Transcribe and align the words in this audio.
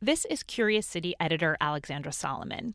This 0.00 0.24
is 0.26 0.44
Curious 0.44 0.86
City 0.86 1.16
editor 1.18 1.56
Alexandra 1.60 2.12
Solomon. 2.12 2.74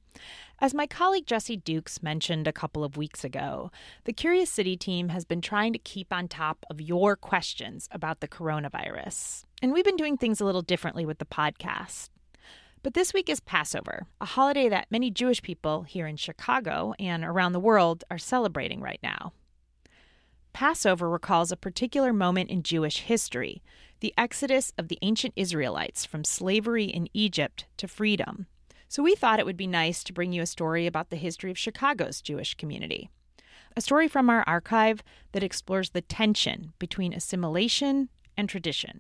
As 0.59 0.73
my 0.73 0.85
colleague 0.85 1.25
Jesse 1.25 1.55
Dukes 1.55 2.03
mentioned 2.03 2.49
a 2.49 2.52
couple 2.52 2.84
of 2.84 2.97
weeks 2.97 3.23
ago, 3.23 3.71
the 4.03 4.11
Curious 4.11 4.49
City 4.49 4.75
team 4.75 5.07
has 5.07 5.23
been 5.23 5.39
trying 5.39 5.71
to 5.71 5.80
keep 5.80 6.11
on 6.11 6.27
top 6.27 6.66
of 6.70 6.81
your 6.81 7.16
questions 7.16 7.88
about 7.91 8.20
the 8.20 8.27
coronavirus. 8.27 9.45
And 9.61 9.71
we've 9.71 9.85
been 9.85 9.95
doing 9.95 10.17
things 10.17 10.41
a 10.41 10.45
little 10.45 10.61
differently 10.61 11.05
with 11.05 11.20
the 11.20 11.25
podcast. 11.25 12.09
But 12.81 12.94
this 12.94 13.13
week 13.13 13.30
is 13.30 13.39
Passover, 13.39 14.05
a 14.19 14.25
holiday 14.25 14.67
that 14.67 14.91
many 14.91 15.09
Jewish 15.09 15.41
people 15.41 15.83
here 15.83 16.08
in 16.08 16.17
Chicago 16.17 16.94
and 16.99 17.23
around 17.23 17.53
the 17.53 17.59
world 17.61 18.03
are 18.11 18.17
celebrating 18.17 18.81
right 18.81 18.99
now. 19.02 19.31
Passover 20.52 21.09
recalls 21.09 21.53
a 21.53 21.58
particular 21.58 22.11
moment 22.11 22.49
in 22.49 22.63
Jewish 22.63 22.99
history 22.99 23.63
the 24.03 24.13
exodus 24.17 24.73
of 24.77 24.89
the 24.89 24.99
ancient 25.02 25.34
Israelites 25.38 26.05
from 26.05 26.25
slavery 26.25 26.84
in 26.84 27.07
Egypt 27.13 27.63
to 27.77 27.88
freedom. 27.88 28.48
So 28.89 29.02
we 29.02 29.16
thought 29.16 29.39
it 29.39 29.45
would 29.45 29.55
be 29.55 29.66
nice 29.66 30.03
to 30.03 30.11
bring 30.11 30.34
you 30.34 30.41
a 30.41 30.45
story 30.45 30.85
about 30.85 31.09
the 31.09 31.16
history 31.16 31.50
of 31.50 31.58
Chicago's 31.58 32.19
Jewish 32.19 32.53
community. 32.55 33.09
A 33.77 33.81
story 33.81 34.09
from 34.09 34.30
our 34.30 34.44
archive 34.45 35.05
that 35.31 35.42
explores 35.42 35.92
the 35.92 36.02
tension 36.02 36.73
between 36.80 37.14
assimilation 37.14 38.09
and 38.36 38.50
tradition 38.50 39.00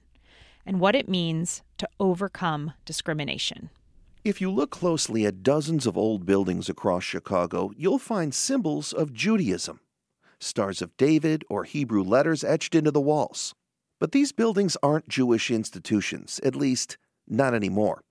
and 0.65 0.79
what 0.79 0.95
it 0.95 1.09
means 1.09 1.63
to 1.79 1.89
overcome 1.99 2.71
discrimination. 2.85 3.71
If 4.23 4.39
you 4.39 4.49
look 4.49 4.71
closely 4.71 5.25
at 5.25 5.43
dozens 5.43 5.85
of 5.85 5.97
old 5.97 6.25
buildings 6.25 6.69
across 6.69 7.03
Chicago, 7.03 7.73
you'll 7.75 7.99
find 7.99 8.33
symbols 8.33 8.93
of 8.93 9.11
Judaism 9.13 9.81
stars 10.39 10.81
of 10.81 10.95
David 10.95 11.43
or 11.49 11.65
Hebrew 11.65 12.03
letters 12.03 12.43
etched 12.43 12.73
into 12.73 12.91
the 12.91 13.01
walls. 13.01 13.53
But 13.99 14.11
these 14.11 14.31
buildings 14.31 14.75
aren't 14.83 15.07
Jewish 15.07 15.51
institutions, 15.51 16.39
at 16.43 16.55
least 16.55 16.97
not 17.27 17.53
anymore. 17.53 18.03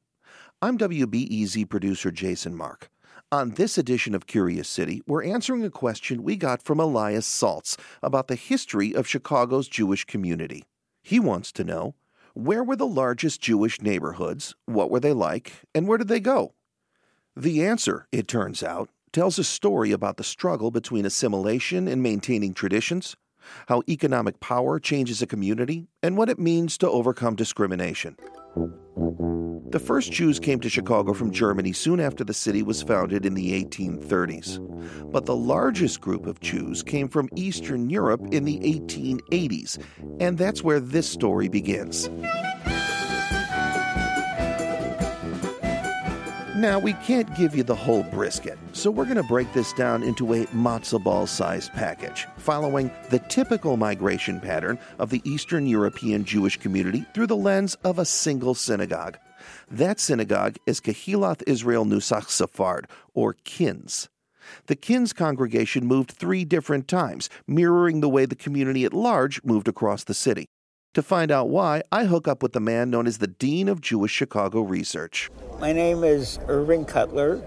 I'm 0.61 0.79
WBEZ 0.79 1.69
producer 1.69 2.11
Jason 2.11 2.55
Mark. 2.55 2.89
On 3.33 3.53
this 3.53 3.79
edition 3.79 4.15
of 4.15 4.27
Curious 4.27 4.69
City, 4.69 5.03
we're 5.07 5.25
answering 5.25 5.65
a 5.65 5.71
question 5.71 6.23
we 6.23 6.37
got 6.37 6.63
from 6.63 6.79
Elias 6.79 7.27
Saltz 7.27 7.79
about 8.03 8.29
the 8.29 8.37
history 8.37 8.95
of 8.95 9.09
Chicago's 9.09 9.69
Jewish 9.69 10.05
community. 10.05 10.65
He 11.03 11.19
wants 11.19 11.51
to 11.53 11.65
know 11.65 11.95
where 12.35 12.63
were 12.63 12.77
the 12.77 12.87
largest 12.87 13.41
Jewish 13.41 13.81
neighborhoods, 13.81 14.55
what 14.67 14.91
were 14.91 15.01
they 15.01 15.13
like, 15.13 15.63
and 15.75 15.89
where 15.89 15.99
did 15.99 16.09
they 16.09 16.21
go? 16.21 16.55
The 17.37 17.65
answer, 17.65 18.07
it 18.13 18.29
turns 18.29 18.63
out, 18.63 18.89
tells 19.13 19.39
a 19.39 19.45
story 19.45 19.93
about 19.93 20.17
the 20.17 20.25
struggle 20.25 20.71
between 20.71 21.05
assimilation 21.05 21.89
and 21.89 22.03
maintaining 22.03 22.55
traditions, 22.55 23.17
how 23.69 23.83
economic 23.89 24.41
power 24.41 24.79
changes 24.79 25.23
a 25.23 25.27
community, 25.27 25.87
and 26.03 26.17
what 26.17 26.29
it 26.29 26.39
means 26.39 26.79
to 26.79 26.91
overcome 26.91 27.37
discrimination. 27.37 28.17
The 29.71 29.81
first 29.83 30.13
Jews 30.13 30.39
came 30.39 30.61
to 30.61 30.69
Chicago 30.69 31.15
from 31.15 31.31
Germany 31.31 31.73
soon 31.73 31.99
after 31.99 32.25
the 32.25 32.35
city 32.35 32.63
was 32.63 32.83
founded 32.83 33.25
in 33.25 33.33
the 33.33 33.65
1830s. 33.65 34.61
But 35.11 35.25
the 35.25 35.35
largest 35.35 36.03
group 36.03 36.27
of 36.27 36.41
Jews 36.41 36.83
came 36.83 37.09
from 37.09 37.31
Eastern 37.37 37.89
Europe 37.89 38.21
in 38.33 38.45
the 38.45 38.59
1880s, 38.59 39.83
and 40.21 40.37
that's 40.37 40.63
where 40.63 40.79
this 40.79 41.09
story 41.09 41.49
begins. 41.49 42.11
Now, 46.63 46.79
we 46.79 46.93
can't 46.93 47.35
give 47.35 47.57
you 47.57 47.65
the 47.65 47.75
whole 47.75 48.05
brisket, 48.05 48.57
so 48.73 48.89
we're 48.89 49.07
going 49.07 49.17
to 49.17 49.25
break 49.25 49.53
this 49.53 49.73
down 49.73 50.05
into 50.05 50.33
a 50.33 50.47
matzo 50.55 51.03
ball 51.03 51.27
sized 51.27 51.73
package, 51.73 52.29
following 52.37 52.89
the 53.11 53.19
typical 53.19 53.77
migration 53.77 54.39
pattern 54.39 54.79
of 55.01 55.11
the 55.11 55.21
Eastern 55.25 55.67
European 55.67 56.25
Jewish 56.25 56.57
community 56.59 57.05
through 57.15 57.27
the 57.27 57.37
lens 57.37 57.75
of 57.83 57.99
a 57.99 58.05
single 58.05 58.55
synagogue. 58.55 59.19
That 59.73 59.99
synagogue 59.99 60.55
is 60.65 60.81
Kehilath 60.81 61.43
Israel 61.49 61.85
Nusach 61.85 62.29
Sephard, 62.29 62.85
or 63.13 63.35
KINS. 63.43 64.09
The 64.69 64.77
KINS 64.77 65.13
congregation 65.13 65.85
moved 65.85 66.13
three 66.13 66.45
different 66.45 66.87
times, 66.87 67.29
mirroring 67.45 68.03
the 68.03 68.09
way 68.09 68.25
the 68.25 68.37
community 68.37 68.85
at 68.85 68.93
large 68.93 69.43
moved 69.43 69.67
across 69.67 70.05
the 70.05 70.15
city. 70.15 70.47
To 70.95 71.03
find 71.03 71.31
out 71.31 71.49
why, 71.49 71.81
I 71.91 72.05
hook 72.05 72.29
up 72.29 72.43
with 72.43 72.53
the 72.53 72.61
man 72.61 72.91
known 72.91 73.07
as 73.07 73.17
the 73.17 73.27
Dean 73.27 73.67
of 73.67 73.81
Jewish 73.81 74.13
Chicago 74.13 74.61
Research. 74.61 75.31
My 75.59 75.73
name 75.73 76.05
is 76.05 76.39
Irving 76.49 76.85
Cutler. 76.85 77.43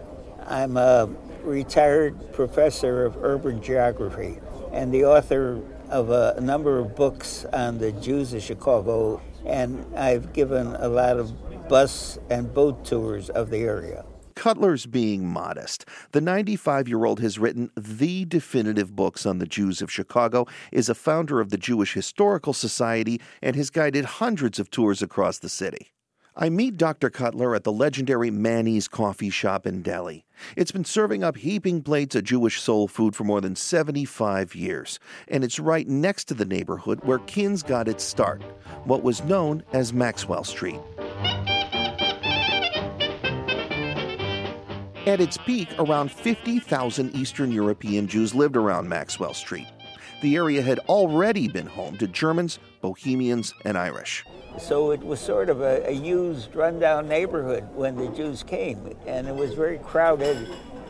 I'm 0.47 0.77
a 0.77 1.07
retired 1.43 2.33
professor 2.33 3.05
of 3.05 3.17
urban 3.17 3.61
geography 3.61 4.39
and 4.73 4.91
the 4.91 5.05
author 5.05 5.61
of 5.91 6.09
a 6.09 6.41
number 6.41 6.79
of 6.79 6.95
books 6.95 7.45
on 7.53 7.77
the 7.77 7.91
Jews 7.91 8.33
of 8.33 8.41
Chicago, 8.41 9.21
and 9.45 9.85
I've 9.95 10.33
given 10.33 10.75
a 10.77 10.87
lot 10.87 11.19
of 11.19 11.69
bus 11.69 12.17
and 12.31 12.51
boat 12.51 12.83
tours 12.83 13.29
of 13.29 13.51
the 13.51 13.59
area. 13.59 14.05
Cutler's 14.45 14.85
being 14.85 15.27
modest. 15.27 15.85
The 16.11 16.21
95 16.21 16.87
year 16.87 17.03
old 17.05 17.19
has 17.19 17.39
written 17.39 17.71
the 17.75 18.25
definitive 18.25 18.95
books 18.95 19.25
on 19.25 19.39
the 19.39 19.47
Jews 19.47 19.81
of 19.81 19.91
Chicago, 19.91 20.45
is 20.71 20.87
a 20.87 20.93
founder 20.93 21.39
of 21.39 21.49
the 21.49 21.57
Jewish 21.57 21.95
Historical 21.95 22.53
Society, 22.53 23.19
and 23.41 23.55
has 23.55 23.71
guided 23.71 24.05
hundreds 24.05 24.59
of 24.59 24.69
tours 24.69 25.01
across 25.01 25.39
the 25.39 25.49
city. 25.49 25.87
I 26.35 26.49
meet 26.49 26.77
Dr. 26.77 27.09
Cutler 27.09 27.55
at 27.55 27.63
the 27.63 27.71
legendary 27.71 28.29
Manny's 28.29 28.87
Coffee 28.87 29.31
Shop 29.31 29.65
in 29.65 29.81
Deli. 29.81 30.27
It's 30.55 30.71
been 30.71 30.85
serving 30.85 31.23
up 31.23 31.37
heaping 31.37 31.81
plates 31.81 32.13
of 32.13 32.25
Jewish 32.25 32.61
soul 32.61 32.87
food 32.87 33.15
for 33.15 33.23
more 33.23 33.41
than 33.41 33.55
75 33.55 34.53
years, 34.53 34.99
and 35.27 35.43
it's 35.43 35.59
right 35.59 35.87
next 35.87 36.25
to 36.25 36.35
the 36.35 36.45
neighborhood 36.45 36.99
where 37.03 37.17
Kins 37.17 37.63
got 37.63 37.87
its 37.87 38.03
start, 38.03 38.43
what 38.83 39.01
was 39.01 39.23
known 39.23 39.63
as 39.73 39.91
Maxwell 39.91 40.43
Street. 40.43 40.81
At 45.05 45.21
its 45.21 45.37
peak, 45.37 45.69
around 45.77 46.11
50,000 46.11 47.15
Eastern 47.15 47.51
European 47.51 48.07
Jews 48.07 48.33
lived 48.33 48.55
around 48.55 48.89
Maxwell 48.89 49.35
Street. 49.35 49.67
The 50.23 50.35
area 50.35 50.63
had 50.63 50.79
already 50.89 51.47
been 51.47 51.67
home 51.67 51.95
to 51.97 52.07
Germans, 52.07 52.57
Bohemians, 52.81 53.53
and 53.65 53.77
Irish. 53.77 54.25
So 54.57 54.89
it 54.89 55.03
was 55.03 55.19
sort 55.19 55.49
of 55.49 55.61
a, 55.61 55.87
a 55.87 55.91
used, 55.91 56.55
rundown 56.55 57.07
neighborhood 57.07 57.67
when 57.75 57.95
the 57.97 58.07
Jews 58.07 58.41
came, 58.41 58.95
and 59.05 59.27
it 59.27 59.35
was 59.35 59.53
very 59.53 59.77
crowded 59.77 60.49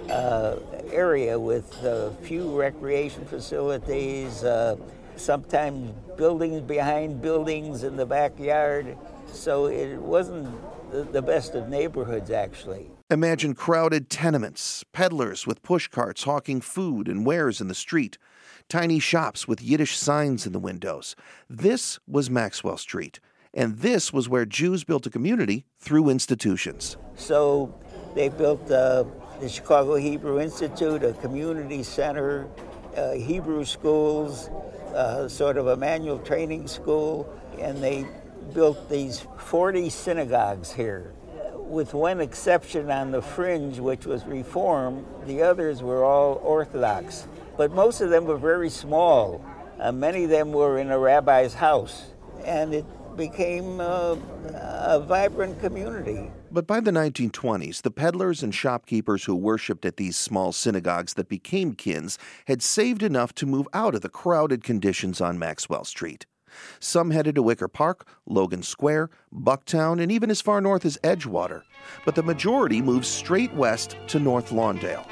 uh, 0.10 0.60
area 0.94 1.38
with 1.38 1.70
a 1.84 2.16
few 2.22 2.58
recreation 2.58 3.26
facilities, 3.26 4.46
uh, 4.46 4.78
sometimes 5.18 5.92
buildings 6.16 6.62
behind 6.62 7.22
buildings 7.22 7.84
in 7.84 7.98
the 7.98 8.06
backyard. 8.06 8.98
So 9.28 9.66
it 9.66 9.98
wasn't 9.98 10.48
the 11.12 11.22
best 11.22 11.54
of 11.56 11.68
neighborhoods, 11.68 12.32
actually. 12.32 12.95
Imagine 13.12 13.54
crowded 13.54 14.10
tenements, 14.10 14.84
peddlers 14.92 15.46
with 15.46 15.62
pushcarts 15.62 16.24
hawking 16.24 16.60
food 16.60 17.08
and 17.08 17.24
wares 17.24 17.62
in 17.62 17.68
the 17.68 17.76
street, 17.76 18.18
tiny 18.68 18.98
shops 18.98 19.48
with 19.48 19.62
Yiddish 19.62 19.96
signs 19.96 20.48
in 20.48 20.54
the 20.54 20.60
windows. 20.60 21.16
This 21.48 22.00
was 22.08 22.32
Maxwell 22.32 22.78
Street, 22.78 23.20
and 23.54 23.78
this 23.78 24.12
was 24.12 24.28
where 24.28 24.44
Jews 24.44 24.84
built 24.84 25.06
a 25.06 25.12
community 25.12 25.68
through 25.78 26.10
institutions. 26.10 26.98
So 27.16 27.80
they 28.16 28.30
built 28.30 28.72
uh, 28.72 29.04
the 29.40 29.50
Chicago 29.50 29.98
Hebrew 29.98 30.40
Institute, 30.42 31.04
a 31.04 31.14
community 31.14 31.84
center, 31.84 32.48
uh, 32.98 33.12
Hebrew 33.12 33.66
schools, 33.66 34.48
uh, 34.96 35.30
sort 35.30 35.58
of 35.58 35.68
a 35.68 35.78
manual 35.78 36.18
training 36.18 36.68
school, 36.68 37.32
and 37.60 37.84
they 37.84 38.08
built 38.56 38.90
these 38.90 39.28
40 39.38 39.92
synagogues 39.92 40.72
here 40.74 41.14
with 41.68 41.94
one 41.94 42.22
exception 42.22 42.92
on 42.92 43.12
the 43.12 43.22
fringe, 43.22 43.80
which 43.80 44.06
was 44.06 44.26
Reform, 44.26 45.06
the 45.26 45.42
others 45.42 45.82
were 45.82 46.04
all 46.04 46.36
Orthodox. 46.44 47.28
But 47.58 47.72
most 47.72 48.02
of 48.02 48.10
them 48.10 48.26
were 48.26 48.38
very 48.38 48.70
small. 48.70 49.44
Uh, 49.80 49.92
many 49.92 50.26
of 50.26 50.30
them 50.30 50.52
were 50.52 50.78
in 50.80 50.92
a 50.92 51.00
rabbi's 51.00 51.54
house. 51.54 52.06
And 52.44 52.74
it 52.74 52.86
became 53.16 53.80
uh, 53.80 54.16
a 54.54 55.00
vibrant 55.00 55.60
community. 55.60 56.30
But 56.52 56.68
by 56.68 56.80
the 56.80 56.92
1920s, 56.92 57.82
the 57.82 57.92
peddlers 57.92 58.44
and 58.44 58.54
shopkeepers 58.54 59.26
who 59.26 59.36
worshipped 59.36 59.86
at 59.86 59.98
these 59.98 60.16
small 60.16 60.52
synagogues 60.52 61.16
that 61.16 61.30
became 61.30 61.74
kins 61.74 62.18
had 62.46 62.62
saved 62.62 63.04
enough 63.04 63.34
to 63.36 63.46
move 63.46 63.68
out 63.74 63.96
of 63.96 64.02
the 64.02 64.10
crowded 64.10 64.64
conditions 64.64 65.22
on 65.22 65.40
Maxwell 65.40 65.84
Street. 65.86 66.26
Some 66.80 67.12
headed 67.12 67.36
to 67.36 67.44
Wicker 67.44 67.68
Park, 67.68 68.08
Logan 68.26 68.64
Square, 68.64 69.10
Bucktown, 69.34 70.02
and 70.02 70.12
even 70.12 70.30
as 70.30 70.42
far 70.42 70.62
north 70.62 70.86
as 70.86 70.98
Edgewater. 71.04 71.64
But 72.06 72.16
the 72.16 72.24
majority 72.24 72.82
moved 72.82 73.06
straight 73.06 73.54
west 73.54 73.98
to 74.08 74.20
North 74.20 74.52
Lawndale. 74.52 75.06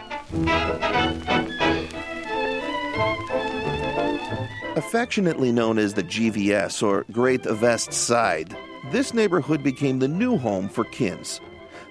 Affectionately 4.76 5.52
known 5.52 5.78
as 5.78 5.94
the 5.94 6.04
GVS 6.04 6.82
or 6.82 7.06
Great 7.12 7.44
Vest 7.44 7.94
Side, 7.94 8.58
this 8.92 9.14
neighborhood 9.14 9.64
became 9.64 10.00
the 10.00 10.08
new 10.08 10.38
home 10.38 10.68
for 10.68 10.84
Kins. 10.86 11.40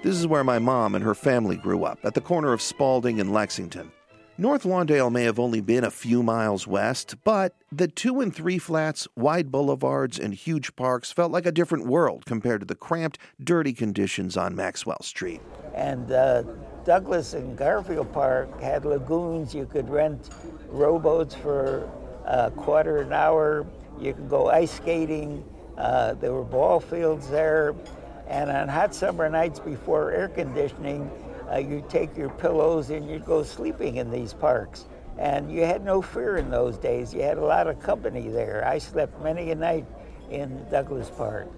This 0.03 0.17
is 0.17 0.27
where 0.27 0.43
my 0.43 0.59
mom 0.59 0.97
and 0.97 1.05
her 1.05 1.15
family 1.15 1.57
grew 1.57 1.85
up, 1.85 2.01
at 2.03 2.15
the 2.15 2.21
corner 2.21 2.53
of 2.53 2.61
Spaulding 2.61 3.21
and 3.21 3.33
Lexington. 3.33 3.93
North 4.39 4.63
Lawndale 4.63 5.13
may 5.13 5.25
have 5.25 5.39
only 5.39 5.61
been 5.61 5.85
a 5.85 5.91
few 5.91 6.23
miles 6.23 6.67
west, 6.67 7.17
but 7.23 7.55
the 7.71 7.87
two 7.87 8.23
and 8.23 8.35
three 8.35 8.57
flats, 8.57 9.07
wide 9.15 9.53
boulevards, 9.53 10.19
and 10.19 10.33
huge 10.33 10.75
parks 10.75 11.13
felt 11.13 11.31
like 11.31 11.45
a 11.45 11.53
different 11.53 11.87
world 11.87 12.25
compared 12.25 12.61
to 12.61 12.67
the 12.67 12.75
cramped, 12.75 13.19
dirty 13.45 13.75
conditions 13.75 14.39
on 14.39 14.57
Maxwell 14.57 15.03
Street. 15.03 15.43
And 15.75 16.11
uh, 16.11 16.45
Douglas 16.87 17.35
and 17.35 17.59
Garfield 17.59 18.11
Park 18.15 18.59
had 18.59 18.87
lagoons. 18.87 19.55
You 19.55 19.67
could 19.67 19.91
rent 19.91 20.31
rowboats 20.69 21.35
for 21.35 21.91
a 22.25 22.51
quarter 22.53 23.03
an 23.03 23.13
hour. 23.13 23.67
You 24.01 24.15
could 24.15 24.31
go 24.31 24.49
ice 24.49 24.73
skating. 24.73 25.45
Uh, 25.77 26.15
there 26.15 26.33
were 26.33 26.45
ball 26.45 26.81
fields 26.81 27.29
there. 27.29 27.75
And 28.29 28.51
on 28.51 28.69
hot 28.69 28.95
summer 28.95 29.29
nights 29.29 29.61
before 29.61 30.11
air 30.11 30.29
conditioning, 30.29 31.11
uh, 31.53 31.59
you'd 31.59 31.89
take 31.89 32.17
your 32.17 32.31
pillows 32.31 32.91
and 32.91 33.09
you'd 33.09 33.25
go 33.25 33.43
sleeping 33.43 33.97
in 33.97 34.11
these 34.11 34.33
parks. 34.33 34.87
And 35.19 35.53
you 35.53 35.65
had 35.65 35.85
no 35.85 36.01
fear 36.01 36.37
in 36.39 36.51
those 36.51 36.79
days. 36.79 37.13
You 37.13 37.23
had 37.23 37.37
a 37.37 37.45
lot 37.45 37.67
of 37.67 37.79
company 37.81 38.29
there. 38.29 38.67
I 38.67 38.79
slept 38.79 39.21
many 39.23 39.51
a 39.51 39.55
night 39.55 39.87
in 40.31 40.65
Douglas 40.71 41.11
Park. 41.11 41.49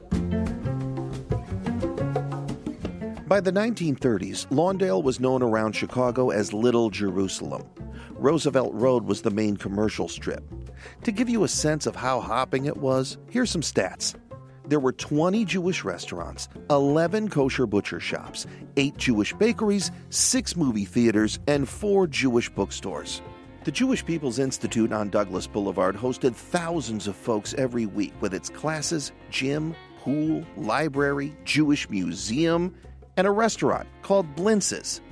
By 3.26 3.40
the 3.40 3.52
1930s, 3.52 4.46
Lawndale 4.48 5.02
was 5.02 5.20
known 5.20 5.42
around 5.42 5.72
Chicago 5.72 6.30
as 6.30 6.52
Little 6.52 6.90
Jerusalem. 6.90 7.62
Roosevelt 8.10 8.74
Road 8.74 9.04
was 9.04 9.22
the 9.22 9.30
main 9.30 9.56
commercial 9.56 10.08
strip. 10.08 10.44
To 11.04 11.12
give 11.12 11.28
you 11.28 11.44
a 11.44 11.48
sense 11.48 11.86
of 11.86 11.96
how 11.96 12.20
hopping 12.20 12.66
it 12.66 12.76
was, 12.76 13.16
here's 13.30 13.50
some 13.50 13.62
stats. 13.62 14.14
There 14.66 14.80
were 14.80 14.92
20 14.92 15.44
Jewish 15.44 15.84
restaurants, 15.84 16.48
11 16.70 17.28
kosher 17.28 17.66
butcher 17.66 18.00
shops, 18.00 18.46
8 18.78 18.96
Jewish 18.96 19.34
bakeries, 19.34 19.90
6 20.08 20.56
movie 20.56 20.86
theaters, 20.86 21.38
and 21.46 21.68
4 21.68 22.06
Jewish 22.06 22.48
bookstores. 22.48 23.20
The 23.64 23.72
Jewish 23.72 24.04
People's 24.06 24.38
Institute 24.38 24.90
on 24.90 25.10
Douglas 25.10 25.46
Boulevard 25.46 25.96
hosted 25.96 26.34
thousands 26.34 27.06
of 27.06 27.14
folks 27.14 27.52
every 27.54 27.84
week 27.84 28.14
with 28.22 28.32
its 28.32 28.48
classes, 28.48 29.12
gym, 29.30 29.74
pool, 30.00 30.42
library, 30.56 31.36
Jewish 31.44 31.90
museum, 31.90 32.74
and 33.18 33.26
a 33.26 33.30
restaurant 33.30 33.86
called 34.00 34.34
Blintz's. 34.34 35.02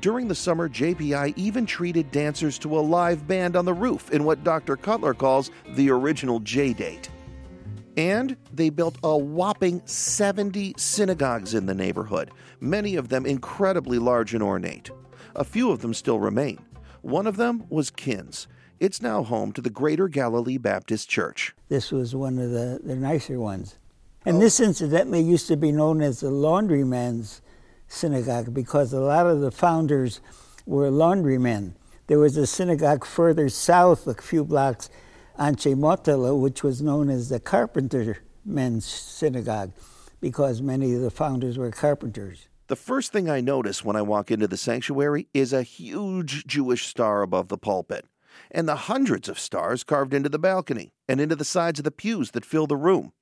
During 0.00 0.26
the 0.26 0.34
summer, 0.34 0.68
JPI 0.68 1.32
even 1.36 1.64
treated 1.64 2.10
dancers 2.10 2.58
to 2.58 2.76
a 2.76 2.80
live 2.80 3.26
band 3.28 3.54
on 3.54 3.64
the 3.64 3.72
roof 3.72 4.10
in 4.10 4.24
what 4.24 4.42
Dr. 4.42 4.76
Cutler 4.76 5.14
calls 5.14 5.52
the 5.74 5.90
original 5.90 6.40
J 6.40 6.72
date. 6.72 7.08
And 7.96 8.36
they 8.52 8.70
built 8.70 8.96
a 9.02 9.16
whopping 9.16 9.82
70 9.86 10.74
synagogues 10.76 11.54
in 11.54 11.66
the 11.66 11.74
neighborhood, 11.74 12.30
many 12.60 12.96
of 12.96 13.08
them 13.08 13.24
incredibly 13.24 13.98
large 13.98 14.34
and 14.34 14.42
ornate. 14.42 14.90
A 15.34 15.44
few 15.44 15.70
of 15.70 15.80
them 15.80 15.94
still 15.94 16.18
remain. 16.18 16.58
One 17.02 17.26
of 17.26 17.36
them 17.36 17.64
was 17.68 17.90
Kins. 17.90 18.48
It's 18.78 19.00
now 19.00 19.22
home 19.22 19.52
to 19.52 19.62
the 19.62 19.70
Greater 19.70 20.08
Galilee 20.08 20.58
Baptist 20.58 21.08
Church. 21.08 21.54
This 21.68 21.90
was 21.90 22.14
one 22.14 22.38
of 22.38 22.50
the, 22.50 22.80
the 22.84 22.96
nicer 22.96 23.40
ones. 23.40 23.78
And 24.26 24.36
oh. 24.36 24.40
this 24.40 24.60
incidentally 24.60 25.22
used 25.22 25.48
to 25.48 25.56
be 25.56 25.72
known 25.72 26.02
as 26.02 26.20
the 26.20 26.30
laundryman's 26.30 27.40
synagogue 27.88 28.52
because 28.52 28.92
a 28.92 29.00
lot 29.00 29.26
of 29.26 29.40
the 29.40 29.50
founders 29.50 30.20
were 30.66 30.90
laundrymen. 30.90 31.74
There 32.08 32.18
was 32.18 32.36
a 32.36 32.46
synagogue 32.46 33.06
further 33.06 33.48
south, 33.48 34.06
a 34.06 34.14
few 34.14 34.44
blocks, 34.44 34.90
Anshe 35.38 35.74
Motela, 35.74 36.38
which 36.38 36.62
was 36.62 36.80
known 36.80 37.10
as 37.10 37.28
the 37.28 37.40
carpenter 37.40 38.18
men's 38.44 38.84
synagogue 38.84 39.72
because 40.20 40.62
many 40.62 40.94
of 40.94 41.02
the 41.02 41.10
founders 41.10 41.58
were 41.58 41.70
carpenters. 41.70 42.48
The 42.68 42.76
first 42.76 43.12
thing 43.12 43.28
I 43.28 43.40
notice 43.40 43.84
when 43.84 43.96
I 43.96 44.02
walk 44.02 44.30
into 44.30 44.48
the 44.48 44.56
sanctuary 44.56 45.28
is 45.34 45.52
a 45.52 45.62
huge 45.62 46.46
Jewish 46.46 46.86
star 46.86 47.22
above 47.22 47.48
the 47.48 47.58
pulpit, 47.58 48.06
and 48.50 48.68
the 48.68 48.76
hundreds 48.76 49.28
of 49.28 49.38
stars 49.38 49.84
carved 49.84 50.14
into 50.14 50.28
the 50.28 50.38
balcony 50.38 50.92
and 51.08 51.20
into 51.20 51.36
the 51.36 51.44
sides 51.44 51.80
of 51.80 51.84
the 51.84 51.90
pews 51.90 52.32
that 52.32 52.44
fill 52.44 52.66
the 52.66 52.76
room. 52.76 53.12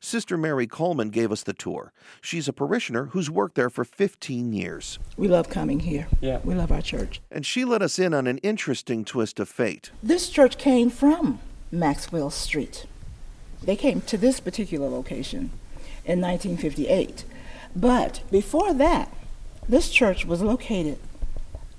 Sister 0.00 0.36
Mary 0.36 0.66
Coleman 0.66 1.10
gave 1.10 1.30
us 1.30 1.44
the 1.44 1.52
tour. 1.52 1.92
She's 2.20 2.48
a 2.48 2.52
parishioner 2.52 3.06
who's 3.06 3.30
worked 3.30 3.54
there 3.54 3.70
for 3.70 3.84
15 3.84 4.52
years. 4.52 4.98
We 5.16 5.28
love 5.28 5.48
coming 5.48 5.78
here. 5.78 6.08
Yeah. 6.20 6.40
We 6.42 6.54
love 6.54 6.72
our 6.72 6.82
church. 6.82 7.20
And 7.30 7.46
she 7.46 7.64
let 7.64 7.82
us 7.82 8.00
in 8.00 8.12
on 8.12 8.26
an 8.26 8.38
interesting 8.38 9.04
twist 9.04 9.38
of 9.38 9.48
fate. 9.48 9.92
This 10.02 10.28
church 10.28 10.58
came 10.58 10.90
from 10.90 11.38
Maxwell 11.72 12.30
Street. 12.30 12.86
They 13.62 13.76
came 13.76 14.02
to 14.02 14.18
this 14.18 14.40
particular 14.40 14.88
location 14.88 15.50
in 16.04 16.20
1958. 16.20 17.24
But 17.74 18.22
before 18.30 18.74
that, 18.74 19.12
this 19.68 19.88
church 19.88 20.26
was 20.26 20.42
located 20.42 20.98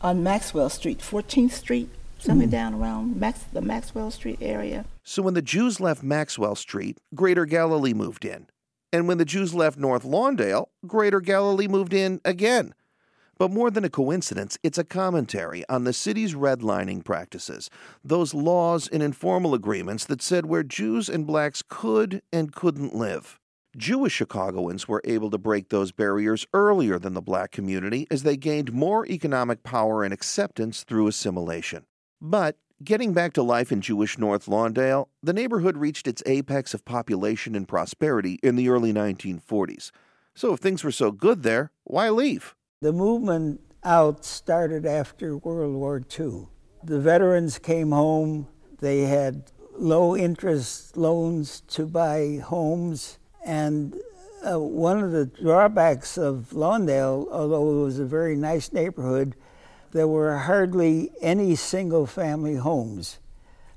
on 0.02 0.24
Maxwell 0.24 0.70
Street, 0.70 1.00
14th 1.00 1.52
Street, 1.52 1.90
somewhere 2.18 2.48
mm. 2.48 2.52
down 2.52 2.74
around 2.74 3.20
Max, 3.20 3.44
the 3.54 3.62
Maxwell 3.62 4.10
Street 4.10 4.40
area. 4.42 4.86
So 5.04 5.22
when 5.22 5.34
the 5.34 5.42
Jews 5.42 5.80
left 5.80 6.02
Maxwell 6.02 6.56
Street, 6.56 6.98
Greater 7.14 7.46
Galilee 7.46 7.94
moved 7.94 8.26
in. 8.26 8.48
And 8.92 9.08
when 9.08 9.18
the 9.18 9.26
Jews 9.26 9.54
left 9.54 9.78
North 9.78 10.04
Lawndale, 10.04 10.68
Greater 10.88 11.20
Galilee 11.20 11.68
moved 11.68 11.94
in 11.94 12.22
again. 12.26 12.74
But 13.38 13.52
more 13.52 13.72
than 13.72 13.84
a 13.84 13.90
coincidence, 13.90 14.58
it's 14.64 14.78
a 14.78 14.84
commentary 14.84 15.64
on 15.68 15.84
the 15.84 15.94
city's 15.94 16.36
redlining 16.36 17.04
practices, 17.04 17.70
those 18.04 18.34
laws 18.34 18.88
and 18.88 19.02
informal 19.02 19.54
agreements 19.54 20.06
that 20.06 20.22
said 20.22 20.46
where 20.46 20.64
Jews 20.64 21.10
and 21.10 21.26
blacks 21.26 21.64
could 21.68 22.22
and 22.32 22.54
couldn't 22.54 22.96
live. 22.96 23.40
Jewish 23.76 24.14
Chicagoans 24.14 24.88
were 24.88 25.02
able 25.04 25.32
to 25.32 25.40
break 25.40 25.70
those 25.70 25.92
barriers 25.92 26.46
earlier 26.54 27.00
than 27.00 27.16
the 27.16 27.22
black 27.22 27.52
community 27.52 28.06
as 28.12 28.22
they 28.22 28.38
gained 28.38 28.72
more 28.72 29.06
economic 29.08 29.64
power 29.64 30.04
and 30.04 30.14
acceptance 30.14 30.84
through 30.84 31.08
assimilation. 31.08 31.86
But 32.22 32.58
Getting 32.84 33.14
back 33.14 33.32
to 33.34 33.44
life 33.44 33.72
in 33.72 33.80
Jewish 33.80 34.18
North 34.18 34.48
Lawndale, 34.48 35.08
the 35.22 35.32
neighborhood 35.32 35.78
reached 35.78 36.06
its 36.06 36.24
apex 36.26 36.74
of 36.74 36.84
population 36.84 37.56
and 37.56 37.66
prosperity 37.66 38.40
in 38.44 38.58
the 38.58 38.68
early 38.68 38.92
1940s. 38.92 39.92
So 40.36 40.52
if 40.54 40.60
things 40.60 40.84
were 40.84 40.92
so 40.92 41.12
good 41.12 41.44
there, 41.44 41.72
why 41.86 42.10
leave? 42.10 42.56
The 42.84 42.92
movement 42.92 43.62
out 43.86 44.26
started 44.26 44.86
after 44.86 45.38
World 45.38 45.74
War 45.74 46.02
II. 46.20 46.48
The 46.84 47.00
veterans 47.00 47.58
came 47.58 47.92
home, 47.92 48.50
they 48.82 49.04
had 49.04 49.54
low 49.78 50.18
interest 50.18 50.98
loans 50.98 51.62
to 51.70 51.86
buy 51.86 52.42
homes, 52.44 53.20
and 53.46 53.96
uh, 54.46 54.60
one 54.60 55.00
of 55.02 55.14
the 55.14 55.28
drawbacks 55.28 56.18
of 56.18 56.50
Lawndale, 56.52 57.32
although 57.32 57.80
it 57.80 57.86
was 57.86 58.00
a 58.00 58.06
very 58.06 58.36
nice 58.36 58.74
neighborhood, 58.74 59.38
there 59.94 60.10
were 60.10 60.40
hardly 60.40 61.10
any 61.22 61.56
single 61.56 62.06
family 62.06 62.56
homes. 62.56 63.20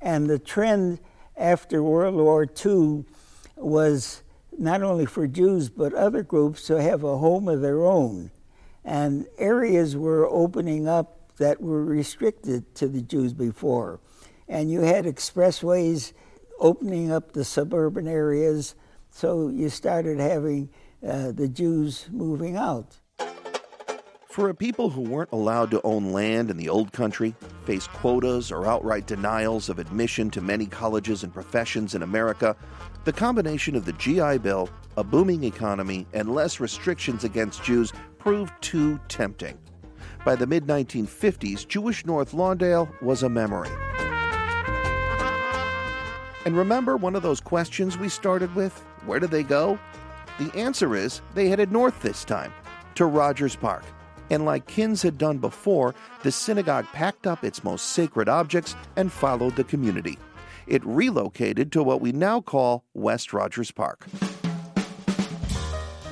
And 0.00 0.28
the 0.28 0.40
trend 0.40 0.98
after 1.36 1.80
World 1.80 2.16
War 2.16 2.44
II 2.44 3.04
was 3.54 4.24
not 4.58 4.82
only 4.82 5.06
for 5.06 5.28
Jews 5.28 5.68
but 5.68 5.94
other 5.94 6.24
groups 6.24 6.66
to 6.66 6.82
have 6.82 7.04
a 7.04 7.18
home 7.18 7.46
of 7.46 7.60
their 7.60 7.84
own. 7.84 8.32
And 8.86 9.26
areas 9.36 9.96
were 9.96 10.28
opening 10.28 10.86
up 10.86 11.36
that 11.38 11.60
were 11.60 11.84
restricted 11.84 12.72
to 12.76 12.86
the 12.86 13.02
Jews 13.02 13.34
before. 13.34 13.98
And 14.48 14.70
you 14.70 14.82
had 14.82 15.06
expressways 15.06 16.12
opening 16.60 17.10
up 17.10 17.32
the 17.32 17.44
suburban 17.44 18.06
areas, 18.06 18.76
so 19.10 19.48
you 19.48 19.68
started 19.70 20.20
having 20.20 20.70
uh, 21.06 21.32
the 21.32 21.48
Jews 21.48 22.06
moving 22.12 22.56
out. 22.56 23.00
For 24.28 24.50
a 24.50 24.54
people 24.54 24.90
who 24.90 25.00
weren't 25.00 25.32
allowed 25.32 25.70
to 25.72 25.82
own 25.82 26.12
land 26.12 26.50
in 26.50 26.56
the 26.56 26.68
old 26.68 26.92
country, 26.92 27.34
face 27.64 27.86
quotas, 27.88 28.52
or 28.52 28.66
outright 28.66 29.06
denials 29.06 29.68
of 29.68 29.78
admission 29.80 30.30
to 30.30 30.40
many 30.40 30.66
colleges 30.66 31.24
and 31.24 31.32
professions 31.32 31.94
in 31.94 32.02
America, 32.02 32.54
the 33.04 33.12
combination 33.12 33.74
of 33.74 33.84
the 33.84 33.94
GI 33.94 34.38
Bill, 34.38 34.68
a 34.96 35.02
booming 35.02 35.42
economy, 35.42 36.06
and 36.12 36.34
less 36.34 36.60
restrictions 36.60 37.24
against 37.24 37.64
Jews 37.64 37.92
proved 38.26 38.60
too 38.60 38.98
tempting. 39.06 39.56
By 40.24 40.34
the 40.34 40.48
mid 40.48 40.66
1950s, 40.66 41.64
Jewish 41.68 42.04
North 42.04 42.32
Lawndale 42.32 42.90
was 43.00 43.22
a 43.22 43.28
memory. 43.28 43.70
And 46.44 46.56
remember 46.56 46.96
one 46.96 47.14
of 47.14 47.22
those 47.22 47.40
questions 47.40 47.96
we 47.96 48.08
started 48.08 48.52
with? 48.56 48.76
Where 49.04 49.20
did 49.20 49.30
they 49.30 49.44
go? 49.44 49.78
The 50.40 50.50
answer 50.58 50.96
is 50.96 51.22
they 51.34 51.48
headed 51.48 51.70
north 51.70 52.02
this 52.02 52.24
time, 52.24 52.52
to 52.96 53.06
Rogers 53.06 53.54
Park 53.54 53.84
and 54.28 54.44
like 54.44 54.66
Kins 54.66 55.02
had 55.02 55.18
done 55.18 55.38
before, 55.38 55.94
the 56.24 56.32
synagogue 56.32 56.86
packed 56.86 57.28
up 57.28 57.44
its 57.44 57.62
most 57.62 57.90
sacred 57.90 58.28
objects 58.28 58.74
and 58.96 59.12
followed 59.12 59.54
the 59.54 59.62
community. 59.62 60.18
It 60.66 60.84
relocated 60.84 61.70
to 61.70 61.82
what 61.84 62.00
we 62.00 62.10
now 62.10 62.40
call 62.40 62.84
West 62.92 63.32
Rogers 63.32 63.70
Park. 63.70 64.04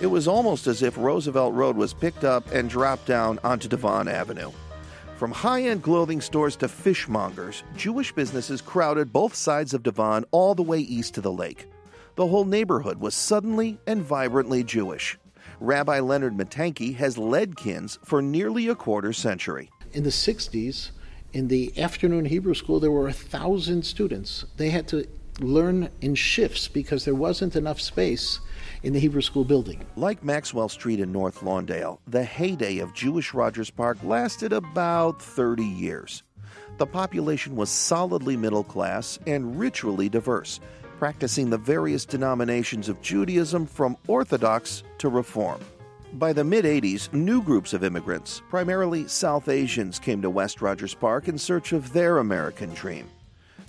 It 0.01 0.07
was 0.07 0.27
almost 0.27 0.67
as 0.67 0.83
if 0.83 0.99
Roosevelt 0.99 1.55
Road 1.55 1.77
was 1.77 1.95
picked 1.95 2.25
up 2.25 2.51
and 2.51 2.69
dropped 2.69 3.07
down 3.07 3.39
onto 3.45 3.69
Devon 3.69 4.09
Avenue. 4.09 4.51
From 5.17 5.31
high 5.31 5.63
end 5.63 5.85
clothing 5.85 6.21
stores 6.21 6.57
to 6.57 6.69
fishmongers, 6.69 7.63
Jewish 7.77 8.13
businesses 8.13 8.61
crowded 8.61 9.13
both 9.13 9.37
sides 9.37 9.73
of 9.73 9.85
Devon 9.85 10.25
all 10.33 10.57
the 10.57 10.65
way 10.65 10.81
east 10.81 11.15
to 11.15 11.21
the 11.21 11.33
lake. 11.33 11.69
The 12.17 12.27
whole 12.27 12.45
neighborhood 12.45 12.99
was 12.99 13.15
suddenly 13.15 13.79
and 13.87 14.03
vibrantly 14.03 14.65
Jewish. 14.65 15.17
Rabbi 15.61 16.01
Leonard 16.01 16.37
Matanky 16.37 16.97
has 16.97 17.17
led 17.17 17.57
Kins 17.57 18.01
for 18.05 18.21
nearly 18.21 18.67
a 18.67 18.75
quarter 18.75 19.13
century. 19.13 19.71
In 19.93 20.03
the 20.03 20.11
60s, 20.11 20.91
in 21.33 21.47
the 21.47 21.73
afternoon 21.81 22.25
Hebrew 22.25 22.55
school, 22.55 22.81
there 22.81 22.91
were 22.91 23.09
a 23.09 23.13
thousand 23.13 23.87
students. 23.87 24.45
They 24.57 24.71
had 24.71 24.89
to 24.89 25.07
learn 25.41 25.89
in 26.01 26.17
shifts 26.17 26.67
because 26.67 27.05
there 27.05 27.15
wasn't 27.15 27.55
enough 27.55 27.81
space 27.81 28.41
in 28.85 28.93
the 28.93 29.01
Hebrew 29.01 29.23
School 29.23 29.45
building. 29.45 29.85
Like 29.97 30.23
Maxwell 30.23 30.69
Street 30.69 31.01
in 31.01 31.11
North 31.11 31.41
Lawndale, 31.41 31.99
the 32.07 32.23
heyday 32.23 32.79
of 32.79 32.95
Jewish 32.95 33.35
Rogers 33.35 33.71
Park 33.71 33.99
lasted 34.05 34.53
about 34.53 35.21
30 35.21 35.65
years. 35.65 36.23
The 36.77 36.87
population 36.87 37.57
was 37.57 37.71
solidly 37.71 38.37
middle 38.37 38.65
class 38.65 39.19
and 39.27 39.59
ritually 39.59 40.09
diverse, 40.09 40.61
practicing 40.99 41.51
the 41.51 41.59
various 41.59 42.05
denominations 42.05 42.89
of 42.89 43.01
Judaism 43.01 43.67
from 43.67 43.97
Orthodox 44.07 44.83
to 44.99 45.09
Reform. 45.09 45.61
By 46.15 46.33
the 46.33 46.45
mid 46.45 46.65
80s, 46.65 47.13
new 47.13 47.43
groups 47.43 47.73
of 47.73 47.83
immigrants, 47.83 48.43
primarily 48.49 49.09
South 49.09 49.49
Asians, 49.49 49.99
came 49.99 50.23
to 50.23 50.31
West 50.31 50.63
Rogers 50.63 50.95
Park 50.95 51.27
in 51.27 51.39
search 51.39 51.73
of 51.73 51.93
their 51.93 52.19
American 52.19 52.73
dream. 52.75 53.09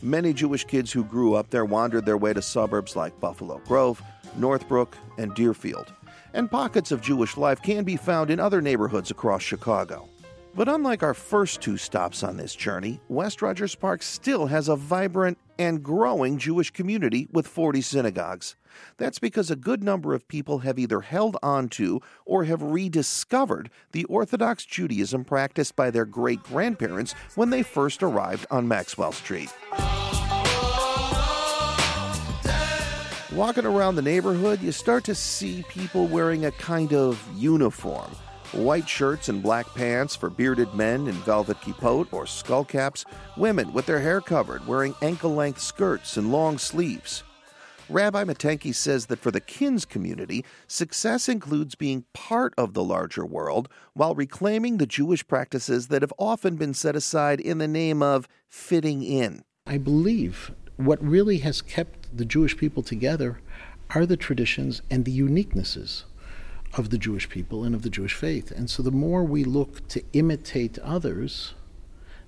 Many 0.01 0.33
Jewish 0.33 0.65
kids 0.65 0.91
who 0.91 1.03
grew 1.03 1.35
up 1.35 1.49
there 1.49 1.65
wandered 1.65 2.05
their 2.05 2.17
way 2.17 2.33
to 2.33 2.41
suburbs 2.41 2.95
like 2.95 3.19
Buffalo 3.19 3.61
Grove, 3.65 4.01
Northbrook, 4.37 4.97
and 5.17 5.33
Deerfield. 5.33 5.93
And 6.33 6.51
pockets 6.51 6.91
of 6.91 7.01
Jewish 7.01 7.37
life 7.37 7.61
can 7.61 7.83
be 7.83 7.95
found 7.95 8.29
in 8.29 8.39
other 8.39 8.61
neighborhoods 8.61 9.09
across 9.09 9.41
Chicago. 9.41 10.09
But 10.53 10.69
unlike 10.69 11.03
our 11.03 11.13
first 11.13 11.61
two 11.61 11.75
stops 11.75 12.23
on 12.23 12.37
this 12.37 12.55
journey, 12.55 13.01
West 13.09 13.41
Rogers 13.41 13.75
Park 13.75 14.01
still 14.01 14.45
has 14.45 14.69
a 14.69 14.77
vibrant 14.77 15.37
and 15.59 15.83
growing 15.83 16.37
Jewish 16.37 16.71
community 16.71 17.27
with 17.31 17.45
40 17.45 17.81
synagogues. 17.81 18.55
That's 18.97 19.19
because 19.19 19.51
a 19.51 19.57
good 19.57 19.83
number 19.83 20.13
of 20.13 20.27
people 20.29 20.59
have 20.59 20.79
either 20.79 21.01
held 21.01 21.35
on 21.43 21.67
to 21.69 22.01
or 22.25 22.45
have 22.45 22.61
rediscovered 22.61 23.69
the 23.91 24.05
Orthodox 24.05 24.65
Judaism 24.65 25.25
practiced 25.25 25.75
by 25.75 25.91
their 25.91 26.05
great 26.05 26.41
grandparents 26.43 27.13
when 27.35 27.49
they 27.49 27.63
first 27.63 28.01
arrived 28.01 28.45
on 28.49 28.67
Maxwell 28.67 29.11
Street. 29.11 29.51
Walking 33.35 33.65
around 33.65 33.97
the 33.97 34.01
neighborhood, 34.01 34.61
you 34.61 34.71
start 34.71 35.03
to 35.03 35.13
see 35.13 35.65
people 35.67 36.07
wearing 36.07 36.45
a 36.45 36.51
kind 36.51 36.93
of 36.93 37.21
uniform. 37.35 38.09
White 38.53 38.87
shirts 38.87 39.27
and 39.27 39.43
black 39.43 39.67
pants 39.75 40.15
for 40.15 40.29
bearded 40.29 40.73
men 40.73 41.07
in 41.07 41.15
velvet 41.15 41.59
kippot 41.59 42.07
or 42.13 42.23
skullcaps, 42.23 43.03
women 43.35 43.73
with 43.73 43.87
their 43.87 43.99
hair 43.99 44.21
covered 44.21 44.65
wearing 44.65 44.95
ankle 45.01 45.35
length 45.35 45.59
skirts 45.59 46.15
and 46.15 46.31
long 46.31 46.57
sleeves. 46.57 47.23
Rabbi 47.89 48.23
Matanky 48.23 48.73
says 48.73 49.07
that 49.07 49.19
for 49.19 49.31
the 49.31 49.41
Kins 49.41 49.83
community, 49.83 50.45
success 50.65 51.27
includes 51.27 51.75
being 51.75 52.05
part 52.13 52.53
of 52.57 52.73
the 52.73 52.85
larger 52.85 53.25
world 53.25 53.67
while 53.95 54.15
reclaiming 54.15 54.77
the 54.77 54.87
Jewish 54.87 55.27
practices 55.27 55.89
that 55.89 56.03
have 56.03 56.13
often 56.17 56.55
been 56.55 56.73
set 56.73 56.95
aside 56.95 57.41
in 57.41 57.57
the 57.57 57.67
name 57.67 58.01
of 58.01 58.29
fitting 58.47 59.03
in. 59.03 59.43
I 59.67 59.77
believe 59.77 60.53
what 60.77 61.03
really 61.03 61.39
has 61.39 61.61
kept 61.61 62.04
the 62.15 62.25
Jewish 62.25 62.57
people 62.57 62.83
together 62.83 63.39
are 63.91 64.05
the 64.05 64.17
traditions 64.17 64.81
and 64.89 65.05
the 65.05 65.17
uniquenesses 65.17 66.03
of 66.73 66.89
the 66.89 66.97
Jewish 66.97 67.29
people 67.29 67.63
and 67.63 67.75
of 67.75 67.81
the 67.81 67.89
Jewish 67.89 68.13
faith. 68.13 68.51
And 68.51 68.69
so 68.69 68.81
the 68.83 68.91
more 68.91 69.23
we 69.23 69.43
look 69.43 69.87
to 69.89 70.03
imitate 70.13 70.79
others, 70.79 71.53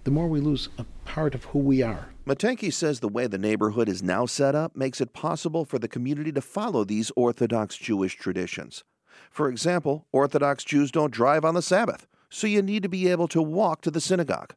the 0.03 0.11
more 0.11 0.27
we 0.27 0.39
lose 0.39 0.69
a 0.77 0.85
part 1.05 1.35
of 1.35 1.45
who 1.45 1.59
we 1.59 1.81
are. 1.81 2.09
Matanky 2.25 2.71
says 2.71 2.99
the 2.99 3.07
way 3.07 3.27
the 3.27 3.37
neighborhood 3.37 3.89
is 3.89 4.03
now 4.03 4.25
set 4.25 4.55
up 4.55 4.75
makes 4.75 5.01
it 5.01 5.13
possible 5.13 5.65
for 5.65 5.79
the 5.79 5.87
community 5.87 6.31
to 6.31 6.41
follow 6.41 6.83
these 6.83 7.11
Orthodox 7.15 7.77
Jewish 7.77 8.15
traditions. 8.15 8.83
For 9.31 9.49
example, 9.49 10.05
Orthodox 10.11 10.63
Jews 10.63 10.91
don't 10.91 11.11
drive 11.11 11.43
on 11.43 11.55
the 11.55 11.61
Sabbath, 11.61 12.07
so 12.29 12.47
you 12.47 12.61
need 12.61 12.83
to 12.83 12.89
be 12.89 13.07
able 13.07 13.27
to 13.29 13.41
walk 13.41 13.81
to 13.81 13.91
the 13.91 14.01
synagogue. 14.01 14.53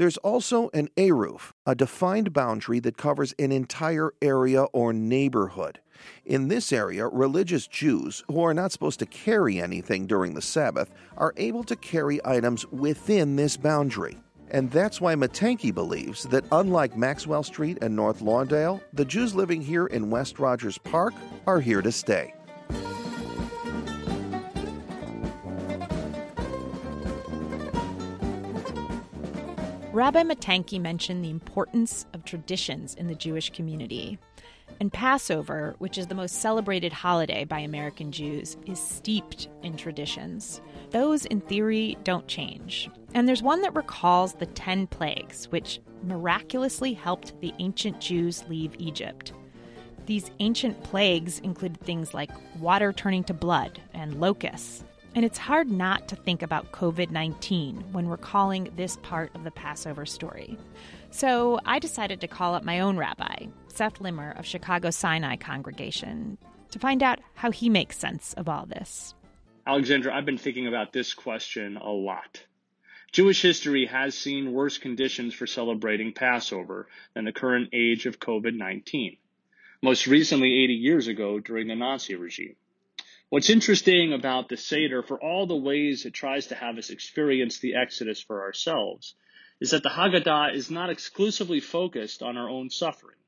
There's 0.00 0.16
also 0.16 0.70
an 0.72 0.88
Eruv, 0.96 1.52
a 1.66 1.74
defined 1.74 2.32
boundary 2.32 2.80
that 2.80 2.96
covers 2.96 3.34
an 3.38 3.52
entire 3.52 4.14
area 4.22 4.62
or 4.72 4.94
neighborhood. 4.94 5.78
In 6.24 6.48
this 6.48 6.72
area, 6.72 7.06
religious 7.06 7.66
Jews, 7.66 8.24
who 8.28 8.42
are 8.42 8.54
not 8.54 8.72
supposed 8.72 8.98
to 9.00 9.04
carry 9.04 9.60
anything 9.60 10.06
during 10.06 10.32
the 10.32 10.40
Sabbath, 10.40 10.90
are 11.18 11.34
able 11.36 11.64
to 11.64 11.76
carry 11.76 12.18
items 12.24 12.66
within 12.68 13.36
this 13.36 13.58
boundary. 13.58 14.16
And 14.50 14.70
that's 14.70 15.02
why 15.02 15.14
Matanky 15.16 15.74
believes 15.74 16.22
that 16.28 16.46
unlike 16.50 16.96
Maxwell 16.96 17.42
Street 17.42 17.76
and 17.82 17.94
North 17.94 18.20
Lawndale, 18.20 18.80
the 18.94 19.04
Jews 19.04 19.34
living 19.34 19.60
here 19.60 19.84
in 19.84 20.08
West 20.08 20.38
Rogers 20.38 20.78
Park 20.78 21.12
are 21.46 21.60
here 21.60 21.82
to 21.82 21.92
stay. 21.92 22.32
Rabbi 29.92 30.22
Matanky 30.22 30.80
mentioned 30.80 31.24
the 31.24 31.30
importance 31.30 32.06
of 32.14 32.24
traditions 32.24 32.94
in 32.94 33.08
the 33.08 33.14
Jewish 33.16 33.50
community. 33.50 34.20
And 34.78 34.92
Passover, 34.92 35.74
which 35.78 35.98
is 35.98 36.06
the 36.06 36.14
most 36.14 36.36
celebrated 36.40 36.92
holiday 36.92 37.44
by 37.44 37.58
American 37.58 38.12
Jews, 38.12 38.56
is 38.66 38.78
steeped 38.78 39.48
in 39.64 39.76
traditions. 39.76 40.60
Those, 40.90 41.24
in 41.24 41.40
theory, 41.40 41.98
don't 42.04 42.28
change. 42.28 42.88
And 43.14 43.26
there's 43.26 43.42
one 43.42 43.62
that 43.62 43.74
recalls 43.74 44.34
the 44.34 44.46
ten 44.46 44.86
plagues, 44.86 45.46
which 45.50 45.80
miraculously 46.04 46.92
helped 46.92 47.38
the 47.40 47.52
ancient 47.58 48.00
Jews 48.00 48.44
leave 48.48 48.76
Egypt. 48.78 49.32
These 50.06 50.30
ancient 50.38 50.80
plagues 50.84 51.40
included 51.40 51.80
things 51.80 52.14
like 52.14 52.30
water 52.60 52.92
turning 52.92 53.24
to 53.24 53.34
blood 53.34 53.80
and 53.92 54.20
locusts. 54.20 54.84
And 55.14 55.24
it's 55.24 55.38
hard 55.38 55.68
not 55.68 56.06
to 56.08 56.16
think 56.16 56.40
about 56.42 56.70
COVID 56.70 57.10
19 57.10 57.92
when 57.92 58.06
recalling 58.06 58.70
this 58.76 58.96
part 59.02 59.34
of 59.34 59.42
the 59.42 59.50
Passover 59.50 60.06
story. 60.06 60.56
So 61.10 61.58
I 61.64 61.80
decided 61.80 62.20
to 62.20 62.28
call 62.28 62.54
up 62.54 62.62
my 62.62 62.80
own 62.80 62.96
rabbi, 62.96 63.46
Seth 63.66 64.00
Limmer 64.00 64.32
of 64.32 64.46
Chicago 64.46 64.90
Sinai 64.90 65.34
Congregation, 65.36 66.38
to 66.70 66.78
find 66.78 67.02
out 67.02 67.18
how 67.34 67.50
he 67.50 67.68
makes 67.68 67.98
sense 67.98 68.34
of 68.34 68.48
all 68.48 68.66
this. 68.66 69.14
Alexandra, 69.66 70.14
I've 70.14 70.24
been 70.24 70.38
thinking 70.38 70.68
about 70.68 70.92
this 70.92 71.12
question 71.12 71.76
a 71.76 71.90
lot. 71.90 72.44
Jewish 73.10 73.42
history 73.42 73.86
has 73.86 74.16
seen 74.16 74.52
worse 74.52 74.78
conditions 74.78 75.34
for 75.34 75.48
celebrating 75.48 76.12
Passover 76.12 76.86
than 77.14 77.24
the 77.24 77.32
current 77.32 77.70
age 77.72 78.06
of 78.06 78.20
COVID 78.20 78.56
19, 78.56 79.16
most 79.82 80.06
recently 80.06 80.62
80 80.62 80.74
years 80.74 81.08
ago 81.08 81.40
during 81.40 81.66
the 81.66 81.74
Nazi 81.74 82.14
regime. 82.14 82.54
What's 83.30 83.48
interesting 83.48 84.12
about 84.12 84.48
the 84.48 84.56
Seder, 84.56 85.04
for 85.04 85.16
all 85.22 85.46
the 85.46 85.54
ways 85.54 86.04
it 86.04 86.12
tries 86.12 86.48
to 86.48 86.56
have 86.56 86.78
us 86.78 86.90
experience 86.90 87.60
the 87.60 87.76
Exodus 87.76 88.20
for 88.20 88.42
ourselves, 88.42 89.14
is 89.60 89.70
that 89.70 89.84
the 89.84 89.88
Haggadah 89.88 90.52
is 90.52 90.68
not 90.68 90.90
exclusively 90.90 91.60
focused 91.60 92.24
on 92.24 92.36
our 92.36 92.50
own 92.50 92.70
suffering. 92.70 93.18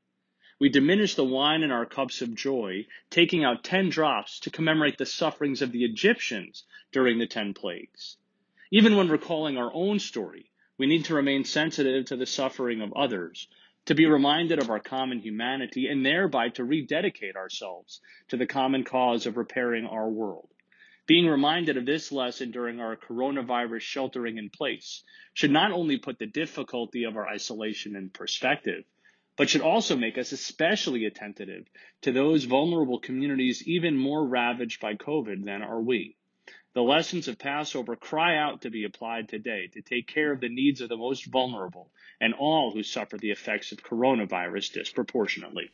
We 0.58 0.70
diminish 0.70 1.14
the 1.14 1.22
wine 1.22 1.62
in 1.62 1.70
our 1.70 1.86
cups 1.86 2.20
of 2.20 2.34
joy, 2.34 2.88
taking 3.10 3.44
out 3.44 3.62
10 3.62 3.90
drops 3.90 4.40
to 4.40 4.50
commemorate 4.50 4.98
the 4.98 5.06
sufferings 5.06 5.62
of 5.62 5.70
the 5.70 5.84
Egyptians 5.84 6.64
during 6.90 7.20
the 7.20 7.28
10 7.28 7.54
plagues. 7.54 8.16
Even 8.72 8.96
when 8.96 9.08
recalling 9.08 9.56
our 9.56 9.70
own 9.72 10.00
story, 10.00 10.50
we 10.78 10.86
need 10.86 11.04
to 11.04 11.14
remain 11.14 11.44
sensitive 11.44 12.06
to 12.06 12.16
the 12.16 12.26
suffering 12.26 12.80
of 12.80 12.92
others, 12.94 13.46
to 13.86 13.94
be 13.94 14.06
reminded 14.06 14.60
of 14.60 14.70
our 14.70 14.80
common 14.80 15.18
humanity 15.18 15.88
and 15.88 16.04
thereby 16.04 16.48
to 16.50 16.64
rededicate 16.64 17.36
ourselves 17.36 18.00
to 18.28 18.36
the 18.36 18.46
common 18.46 18.84
cause 18.84 19.26
of 19.26 19.36
repairing 19.36 19.86
our 19.86 20.08
world. 20.08 20.48
Being 21.06 21.26
reminded 21.26 21.76
of 21.76 21.84
this 21.84 22.12
lesson 22.12 22.52
during 22.52 22.78
our 22.78 22.96
coronavirus 22.96 23.80
sheltering 23.80 24.38
in 24.38 24.50
place 24.50 25.02
should 25.34 25.50
not 25.50 25.72
only 25.72 25.98
put 25.98 26.18
the 26.18 26.26
difficulty 26.26 27.04
of 27.04 27.16
our 27.16 27.26
isolation 27.26 27.96
in 27.96 28.10
perspective, 28.10 28.84
but 29.36 29.50
should 29.50 29.62
also 29.62 29.96
make 29.96 30.16
us 30.16 30.30
especially 30.30 31.04
attentive 31.04 31.66
to 32.02 32.12
those 32.12 32.44
vulnerable 32.44 33.00
communities 33.00 33.66
even 33.66 33.96
more 33.96 34.24
ravaged 34.24 34.80
by 34.80 34.94
COVID 34.94 35.44
than 35.44 35.62
are 35.62 35.80
we. 35.80 36.16
The 36.74 36.80
lessons 36.82 37.28
of 37.28 37.38
Passover 37.38 37.96
cry 37.96 38.38
out 38.38 38.62
to 38.62 38.70
be 38.70 38.84
applied 38.84 39.28
today 39.28 39.66
to 39.74 39.82
take 39.82 40.06
care 40.06 40.32
of 40.32 40.40
the 40.40 40.48
needs 40.48 40.80
of 40.80 40.88
the 40.88 40.96
most 40.96 41.26
vulnerable 41.26 41.90
and 42.18 42.32
all 42.32 42.70
who 42.70 42.82
suffer 42.82 43.18
the 43.18 43.30
effects 43.30 43.72
of 43.72 43.84
coronavirus 43.84 44.72
disproportionately. 44.72 45.70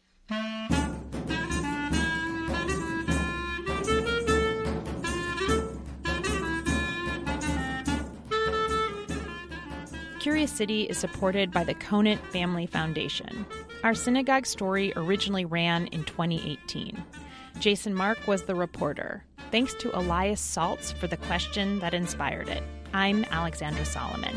Curious 10.18 10.50
City 10.50 10.82
is 10.82 10.98
supported 10.98 11.52
by 11.52 11.62
the 11.62 11.74
Conant 11.74 12.20
Family 12.32 12.66
Foundation. 12.66 13.46
Our 13.84 13.94
synagogue 13.94 14.46
story 14.46 14.92
originally 14.96 15.44
ran 15.44 15.86
in 15.86 16.02
2018. 16.02 17.04
Jason 17.60 17.94
Mark 17.94 18.26
was 18.26 18.42
the 18.42 18.56
reporter. 18.56 19.22
Thanks 19.50 19.72
to 19.74 19.96
Elias 19.96 20.42
Saltz 20.42 20.92
for 20.92 21.06
the 21.06 21.16
question 21.16 21.78
that 21.78 21.94
inspired 21.94 22.50
it. 22.50 22.62
I'm 22.92 23.24
Alexandra 23.30 23.86
Solomon. 23.86 24.36